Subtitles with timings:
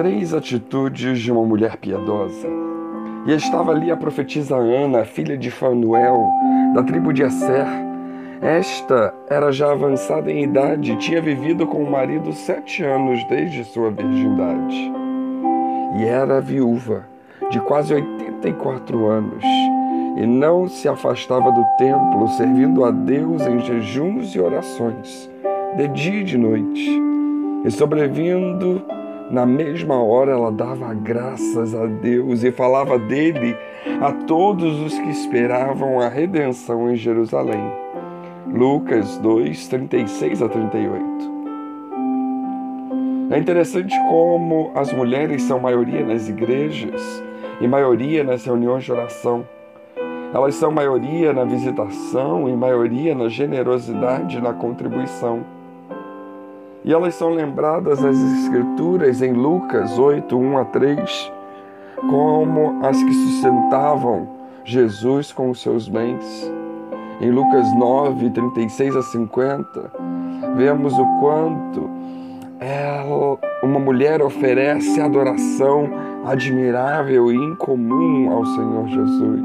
[0.00, 2.48] três atitudes de uma mulher piedosa.
[3.26, 6.26] E estava ali a profetisa Ana, filha de Fanuel,
[6.74, 7.66] da tribo de Asser.
[8.40, 13.90] Esta era já avançada em idade, tinha vivido com o marido sete anos desde sua
[13.90, 14.90] virgindade.
[15.98, 17.04] E era viúva,
[17.50, 19.44] de quase 84 anos,
[20.16, 25.30] e não se afastava do templo, servindo a Deus em jejuns e orações,
[25.76, 26.98] de dia e de noite.
[27.66, 28.82] E sobrevindo
[29.30, 33.56] na mesma hora ela dava graças a Deus e falava dele
[34.00, 37.62] a todos os que esperavam a redenção em Jerusalém.
[38.52, 41.30] Lucas 2, 36 a 38.
[43.30, 47.22] É interessante como as mulheres são maioria nas igrejas
[47.60, 49.46] e maioria nas reuniões de oração.
[50.34, 55.44] Elas são maioria na visitação e maioria na generosidade e na contribuição.
[56.84, 61.32] E elas são lembradas nas Escrituras em Lucas 8, 1 a 3,
[62.08, 64.28] como as que sustentavam
[64.64, 66.50] Jesus com os seus bens.
[67.20, 69.92] Em Lucas 9, 36 a 50,
[70.56, 71.90] vemos o quanto
[72.58, 75.88] ela, uma mulher oferece adoração
[76.26, 79.42] admirável e incomum ao Senhor Jesus.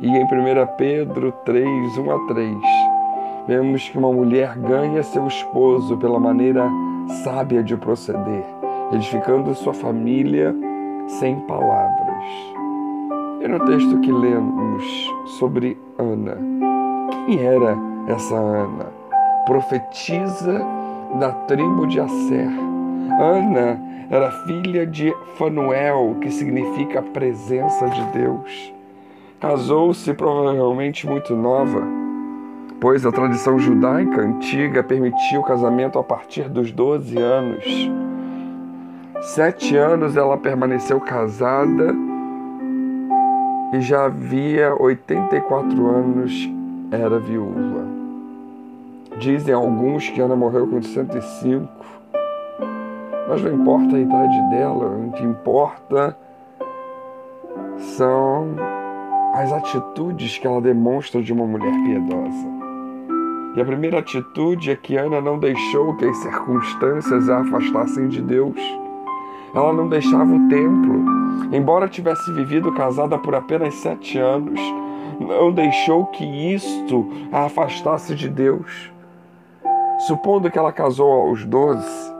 [0.00, 0.28] E em 1
[0.76, 2.56] Pedro 3, 1 a 3,
[3.48, 6.70] vemos que uma mulher ganha seu esposo pela maneira
[7.24, 8.44] sábia de proceder,
[8.92, 10.54] edificando sua família
[11.18, 12.24] sem palavras.
[13.40, 14.84] E no texto que lemos
[15.38, 16.36] sobre Ana,
[17.24, 17.74] quem era
[18.06, 18.92] essa Ana?
[19.46, 20.62] Profetisa
[21.18, 22.50] da tribo de Asser.
[23.18, 28.74] Ana era filha de Fanuel, que significa presença de Deus.
[29.40, 31.97] Casou-se provavelmente muito nova
[32.80, 37.90] pois a tradição judaica antiga permitia o casamento a partir dos 12 anos.
[39.20, 41.94] Sete anos ela permaneceu casada
[43.72, 46.48] e já havia 84 anos
[46.90, 47.86] era viúva.
[49.18, 51.68] Dizem alguns que Ana morreu com 105,
[53.28, 56.16] mas não importa a idade dela, o que importa
[57.96, 58.54] são
[59.34, 62.57] as atitudes que ela demonstra de uma mulher piedosa.
[63.58, 68.22] E a primeira atitude é que Ana não deixou que as circunstâncias a afastassem de
[68.22, 68.56] Deus.
[69.52, 71.04] Ela não deixava o templo.
[71.50, 74.60] Embora tivesse vivido casada por apenas sete anos,
[75.18, 76.24] não deixou que
[76.54, 78.92] isto a afastasse de Deus.
[80.06, 82.14] Supondo que ela casou aos 12,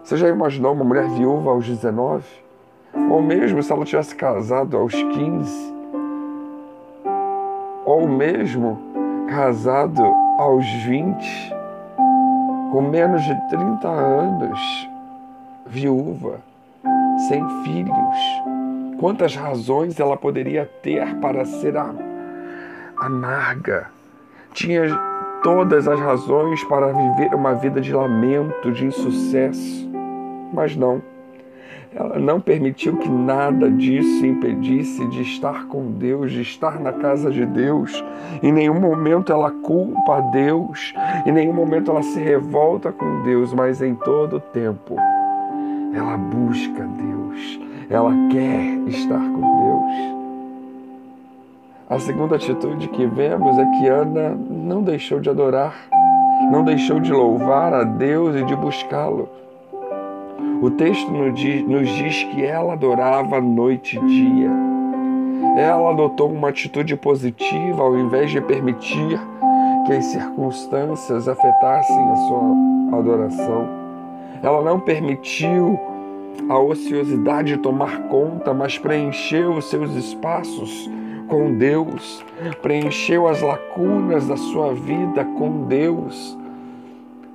[0.00, 2.22] você já imaginou uma mulher viúva aos 19?
[3.10, 5.74] Ou mesmo se ela tivesse casado aos 15?
[7.84, 8.78] Ou mesmo
[9.28, 11.54] casado aos 20,
[12.72, 14.90] com menos de 30 anos,
[15.66, 16.40] viúva,
[17.28, 18.18] sem filhos.
[18.98, 21.74] Quantas razões ela poderia ter para ser
[22.96, 23.90] amarga?
[24.52, 24.84] Tinha
[25.42, 29.88] todas as razões para viver uma vida de lamento, de insucesso,
[30.52, 31.02] mas não
[31.94, 37.30] ela não permitiu que nada disso impedisse de estar com Deus, de estar na casa
[37.30, 38.04] de Deus.
[38.42, 40.92] Em nenhum momento ela culpa Deus,
[41.24, 44.96] em nenhum momento ela se revolta com Deus, mas em todo tempo
[45.94, 50.14] ela busca Deus, ela quer estar com Deus.
[51.88, 55.74] A segunda atitude que vemos é que Ana não deixou de adorar,
[56.50, 59.28] não deixou de louvar a Deus e de buscá-lo.
[60.60, 64.50] O texto nos diz, que ela adorava noite e dia.
[65.56, 69.20] Ela adotou uma atitude positiva ao invés de permitir
[69.86, 73.68] que as circunstâncias afetassem a sua adoração.
[74.42, 75.78] Ela não permitiu
[76.48, 80.90] a ociosidade tomar conta, mas preencheu os seus espaços
[81.28, 82.24] com Deus,
[82.60, 86.36] preencheu as lacunas da sua vida com Deus,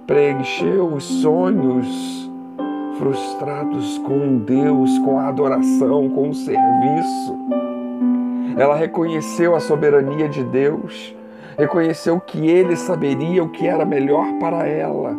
[0.05, 2.28] preencheu os sonhos
[2.99, 7.39] frustrados com Deus, com a adoração, com o serviço.
[8.57, 11.15] Ela reconheceu a soberania de Deus,
[11.57, 15.15] reconheceu que Ele saberia o que era melhor para ela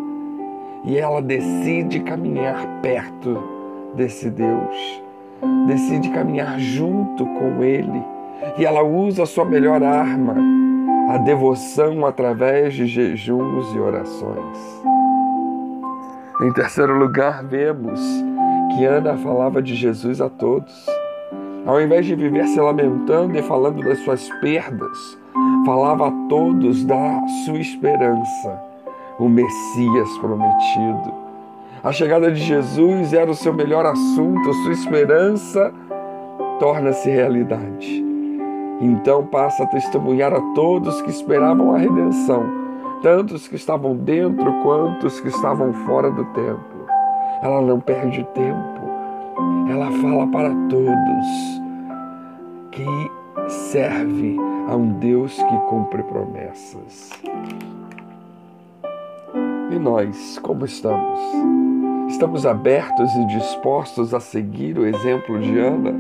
[0.84, 3.43] e ela decide caminhar perto
[3.94, 5.02] desse Deus,
[5.66, 8.02] decide caminhar junto com Ele
[8.58, 10.37] e ela usa a sua melhor arma,
[11.08, 15.00] a devoção através de jejuns e orações.
[16.42, 18.00] Em terceiro lugar, vemos
[18.72, 20.87] que Ana falava de Jesus a todos.
[21.66, 25.19] Ao invés de viver se lamentando e falando das suas perdas,
[25.66, 28.58] falava a todos da sua esperança,
[29.19, 31.12] o Messias prometido.
[31.84, 35.72] A chegada de Jesus era o seu melhor assunto, sua esperança
[36.58, 38.02] torna-se realidade.
[38.81, 42.59] Então passa a testemunhar a todos que esperavam a redenção,
[43.02, 46.87] tanto os que estavam dentro quanto os que estavam fora do templo.
[47.43, 48.81] Ela não perde tempo,
[49.70, 51.61] ela fala para todos
[52.70, 53.11] que
[53.49, 54.37] serve
[54.69, 57.11] a um Deus que cumpre promessas.
[59.70, 61.20] E nós, como estamos?
[62.08, 65.94] Estamos abertos e dispostos a seguir o exemplo de Ana?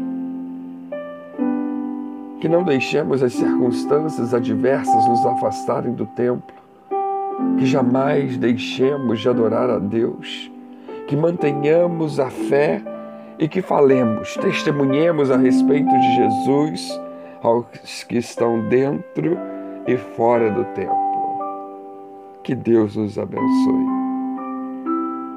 [2.40, 6.59] Que não deixemos as circunstâncias adversas nos afastarem do templo,
[7.58, 10.50] que jamais deixemos de adorar a Deus,
[11.06, 12.82] que mantenhamos a fé
[13.38, 17.00] e que falemos, testemunhemos a respeito de Jesus
[17.42, 19.36] aos que estão dentro
[19.86, 20.96] e fora do templo.
[22.42, 23.99] Que Deus nos abençoe.